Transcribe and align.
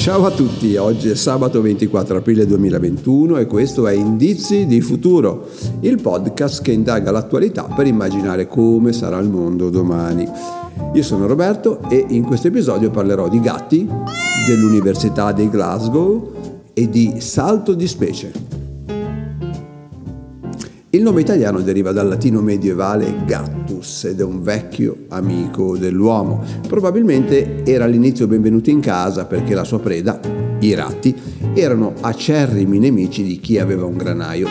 Ciao 0.00 0.24
a 0.24 0.30
tutti, 0.30 0.76
oggi 0.76 1.10
è 1.10 1.14
sabato 1.14 1.60
24 1.60 2.16
aprile 2.16 2.46
2021 2.46 3.36
e 3.36 3.44
questo 3.44 3.86
è 3.86 3.92
Indizi 3.92 4.64
di 4.64 4.80
Futuro, 4.80 5.46
il 5.80 6.00
podcast 6.00 6.62
che 6.62 6.72
indaga 6.72 7.10
l'attualità 7.10 7.64
per 7.64 7.86
immaginare 7.86 8.46
come 8.46 8.94
sarà 8.94 9.18
il 9.18 9.28
mondo 9.28 9.68
domani. 9.68 10.26
Io 10.94 11.02
sono 11.02 11.26
Roberto 11.26 11.82
e 11.90 12.02
in 12.08 12.22
questo 12.22 12.46
episodio 12.46 12.88
parlerò 12.90 13.28
di 13.28 13.40
gatti, 13.40 13.86
dell'Università 14.46 15.32
di 15.32 15.50
Glasgow 15.50 16.32
e 16.72 16.88
di 16.88 17.16
salto 17.18 17.74
di 17.74 17.86
specie. 17.86 18.32
Il 20.88 21.02
nome 21.02 21.20
italiano 21.20 21.60
deriva 21.60 21.92
dal 21.92 22.08
latino 22.08 22.40
medievale 22.40 23.22
gattus 23.80 24.04
ed 24.04 24.20
è 24.20 24.24
un 24.24 24.42
vecchio 24.42 25.04
amico 25.08 25.76
dell'uomo. 25.76 26.42
Probabilmente 26.68 27.64
era 27.64 27.84
all'inizio 27.84 28.26
benvenuto 28.26 28.70
in 28.70 28.80
casa 28.80 29.24
perché 29.24 29.54
la 29.54 29.64
sua 29.64 29.80
preda, 29.80 30.20
i 30.60 30.74
ratti, 30.74 31.14
erano 31.54 31.94
acerrimi 32.00 32.78
nemici 32.78 33.22
di 33.22 33.40
chi 33.40 33.58
aveva 33.58 33.86
un 33.86 33.96
granaio. 33.96 34.46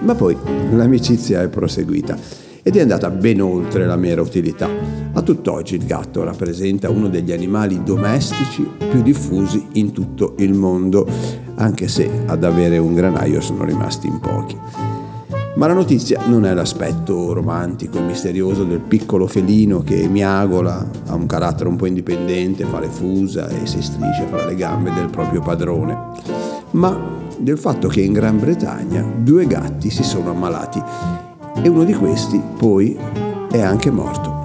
Ma 0.00 0.14
poi 0.14 0.36
l'amicizia 0.72 1.42
è 1.42 1.48
proseguita 1.48 2.40
ed 2.64 2.76
è 2.76 2.80
andata 2.80 3.10
ben 3.10 3.40
oltre 3.40 3.86
la 3.86 3.96
mera 3.96 4.22
utilità. 4.22 4.68
A 5.14 5.20
tutt'oggi 5.20 5.74
il 5.76 5.84
gatto 5.84 6.24
rappresenta 6.24 6.90
uno 6.90 7.08
degli 7.08 7.32
animali 7.32 7.82
domestici 7.84 8.66
più 8.90 9.02
diffusi 9.02 9.66
in 9.74 9.92
tutto 9.92 10.34
il 10.38 10.54
mondo, 10.54 11.06
anche 11.56 11.86
se 11.86 12.08
ad 12.26 12.42
avere 12.44 12.78
un 12.78 12.94
granaio 12.94 13.40
sono 13.40 13.64
rimasti 13.64 14.06
in 14.06 14.18
pochi. 14.18 15.01
Ma 15.54 15.66
la 15.66 15.74
notizia 15.74 16.22
non 16.26 16.46
è 16.46 16.54
l'aspetto 16.54 17.34
romantico 17.34 17.98
e 17.98 18.00
misterioso 18.00 18.64
del 18.64 18.80
piccolo 18.80 19.26
felino 19.26 19.82
che 19.82 20.08
miagola, 20.08 20.88
ha 21.06 21.14
un 21.14 21.26
carattere 21.26 21.68
un 21.68 21.76
po' 21.76 21.84
indipendente, 21.84 22.64
fa 22.64 22.80
le 22.80 22.88
fusa 22.88 23.48
e 23.48 23.66
si 23.66 23.82
striscia 23.82 24.26
fra 24.28 24.46
le 24.46 24.54
gambe 24.54 24.90
del 24.94 25.10
proprio 25.10 25.42
padrone, 25.42 25.98
ma 26.70 26.98
del 27.38 27.58
fatto 27.58 27.88
che 27.88 28.00
in 28.00 28.14
Gran 28.14 28.38
Bretagna 28.40 29.04
due 29.18 29.46
gatti 29.46 29.90
si 29.90 30.02
sono 30.02 30.30
ammalati 30.30 30.82
e 31.62 31.68
uno 31.68 31.84
di 31.84 31.92
questi 31.92 32.40
poi 32.56 32.96
è 33.50 33.60
anche 33.60 33.90
morto. 33.90 34.41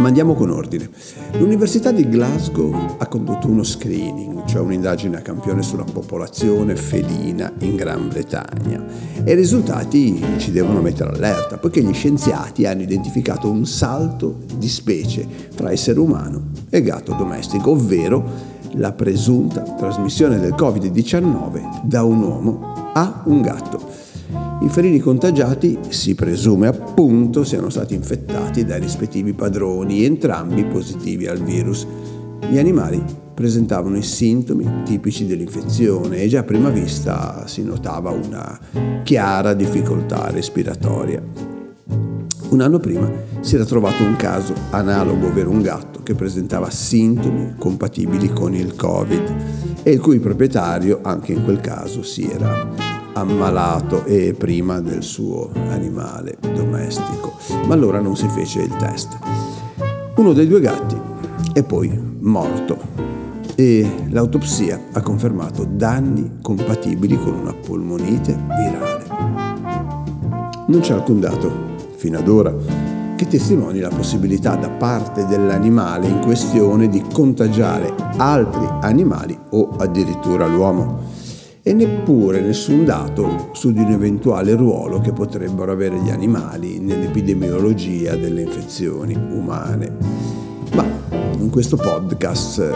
Ma 0.00 0.08
andiamo 0.08 0.32
con 0.32 0.48
ordine. 0.48 0.88
L'Università 1.38 1.92
di 1.92 2.08
Glasgow 2.08 2.96
ha 2.96 3.06
condotto 3.06 3.48
uno 3.48 3.62
screening, 3.62 4.46
cioè 4.46 4.62
un'indagine 4.62 5.18
a 5.18 5.20
campione 5.20 5.60
sulla 5.60 5.84
popolazione 5.84 6.74
felina 6.74 7.52
in 7.58 7.76
Gran 7.76 8.08
Bretagna 8.08 8.82
e 9.22 9.30
i 9.30 9.34
risultati 9.34 10.24
ci 10.38 10.52
devono 10.52 10.80
mettere 10.80 11.10
allerta, 11.10 11.58
poiché 11.58 11.82
gli 11.82 11.92
scienziati 11.92 12.64
hanno 12.64 12.80
identificato 12.80 13.50
un 13.50 13.66
salto 13.66 14.38
di 14.56 14.70
specie 14.70 15.26
fra 15.54 15.70
essere 15.70 15.98
umano 15.98 16.44
e 16.70 16.80
gatto 16.80 17.12
domestico, 17.12 17.72
ovvero 17.72 18.24
la 18.76 18.92
presunta 18.92 19.60
trasmissione 19.60 20.40
del 20.40 20.54
Covid-19 20.54 21.82
da 21.82 22.04
un 22.04 22.22
uomo 22.22 22.92
a 22.94 23.22
un 23.26 23.42
gatto. 23.42 23.89
I 24.62 24.68
felini 24.68 24.98
contagiati 24.98 25.78
si 25.88 26.14
presume 26.14 26.66
appunto 26.66 27.44
siano 27.44 27.70
stati 27.70 27.94
infettati 27.94 28.62
dai 28.62 28.78
rispettivi 28.78 29.32
padroni, 29.32 30.04
entrambi 30.04 30.66
positivi 30.66 31.26
al 31.26 31.38
virus. 31.38 31.86
Gli 32.46 32.58
animali 32.58 33.02
presentavano 33.32 33.96
i 33.96 34.02
sintomi 34.02 34.82
tipici 34.84 35.24
dell'infezione 35.24 36.18
e 36.18 36.28
già 36.28 36.40
a 36.40 36.44
prima 36.44 36.68
vista 36.68 37.46
si 37.46 37.62
notava 37.62 38.10
una 38.10 38.58
chiara 39.02 39.54
difficoltà 39.54 40.30
respiratoria. 40.30 41.22
Un 42.50 42.60
anno 42.60 42.78
prima 42.78 43.10
si 43.40 43.54
era 43.54 43.64
trovato 43.64 44.02
un 44.02 44.16
caso 44.16 44.52
analogo, 44.72 45.28
ovvero 45.28 45.48
un 45.48 45.62
gatto 45.62 46.02
che 46.02 46.14
presentava 46.14 46.68
sintomi 46.68 47.54
compatibili 47.56 48.28
con 48.28 48.54
il 48.54 48.74
Covid 48.76 49.36
e 49.82 49.90
il 49.90 50.00
cui 50.00 50.18
proprietario 50.18 50.98
anche 51.02 51.32
in 51.32 51.44
quel 51.44 51.60
caso 51.60 52.02
si 52.02 52.28
era 52.30 52.99
ammalato 53.12 54.04
e 54.04 54.34
prima 54.36 54.80
del 54.80 55.02
suo 55.02 55.50
animale 55.68 56.38
domestico, 56.54 57.36
ma 57.66 57.74
allora 57.74 58.00
non 58.00 58.16
si 58.16 58.28
fece 58.28 58.62
il 58.62 58.76
test. 58.76 59.18
Uno 60.16 60.32
dei 60.32 60.46
due 60.46 60.60
gatti 60.60 60.96
è 61.52 61.62
poi 61.62 62.16
morto 62.20 62.78
e 63.54 64.06
l'autopsia 64.08 64.80
ha 64.92 65.00
confermato 65.00 65.64
danni 65.64 66.38
compatibili 66.40 67.18
con 67.18 67.34
una 67.34 67.52
polmonite 67.54 68.34
virale. 68.34 69.06
Non 70.66 70.80
c'è 70.80 70.94
alcun 70.94 71.20
dato, 71.20 71.50
fino 71.96 72.18
ad 72.18 72.28
ora, 72.28 72.54
che 73.16 73.26
testimoni 73.26 73.80
la 73.80 73.90
possibilità 73.90 74.54
da 74.54 74.70
parte 74.70 75.26
dell'animale 75.26 76.06
in 76.06 76.20
questione 76.20 76.88
di 76.88 77.04
contagiare 77.12 77.92
altri 78.16 78.66
animali 78.80 79.38
o 79.50 79.68
addirittura 79.76 80.46
l'uomo 80.46 81.09
e 81.70 81.72
neppure 81.72 82.40
nessun 82.40 82.84
dato 82.84 83.50
su 83.52 83.70
di 83.70 83.78
un 83.78 83.92
eventuale 83.92 84.56
ruolo 84.56 84.98
che 84.98 85.12
potrebbero 85.12 85.70
avere 85.70 86.00
gli 86.00 86.10
animali 86.10 86.80
nell'epidemiologia 86.80 88.16
delle 88.16 88.42
infezioni 88.42 89.14
umane. 89.14 89.96
Ma 90.74 90.84
in 91.38 91.48
questo 91.48 91.76
podcast 91.76 92.58
eh, 92.58 92.72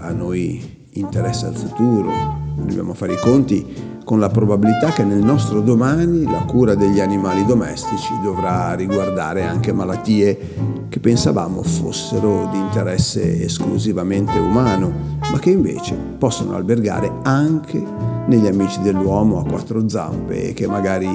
a 0.00 0.10
noi 0.10 0.60
interessa 0.94 1.46
il 1.46 1.54
futuro, 1.54 2.10
dobbiamo 2.56 2.94
fare 2.94 3.12
i 3.12 3.18
conti 3.18 3.64
con 4.04 4.18
la 4.18 4.28
probabilità 4.28 4.90
che 4.90 5.04
nel 5.04 5.22
nostro 5.22 5.60
domani 5.60 6.24
la 6.24 6.42
cura 6.42 6.74
degli 6.74 6.98
animali 6.98 7.44
domestici 7.44 8.12
dovrà 8.24 8.74
riguardare 8.74 9.44
anche 9.44 9.72
malattie 9.72 10.88
che 10.88 10.98
pensavamo 10.98 11.62
fossero 11.62 12.48
di 12.50 12.58
interesse 12.58 13.44
esclusivamente 13.44 14.36
umano, 14.36 15.18
ma 15.30 15.38
che 15.38 15.50
invece 15.50 15.94
possono 16.18 16.56
albergare 16.56 17.20
anche 17.22 18.11
negli 18.26 18.46
amici 18.46 18.80
dell'uomo 18.80 19.40
a 19.40 19.44
quattro 19.44 19.88
zampe 19.88 20.48
e 20.48 20.52
che 20.52 20.66
magari 20.66 21.08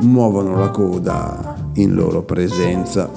muovono 0.00 0.56
la 0.58 0.70
coda 0.70 1.54
in 1.74 1.94
loro 1.94 2.22
presenza. 2.22 3.08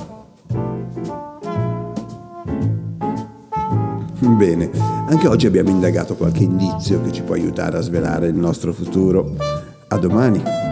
Bene, 4.20 4.70
anche 5.10 5.28
oggi 5.28 5.48
abbiamo 5.48 5.70
indagato 5.70 6.16
qualche 6.16 6.44
indizio 6.44 7.02
che 7.02 7.12
ci 7.12 7.24
può 7.24 7.36
aiutare 7.36 7.78
a 7.78 7.82
svelare 7.82 8.28
il 8.28 8.36
nostro 8.36 8.74
futuro. 8.74 9.36
A 9.88 9.98
domani! 9.98 10.69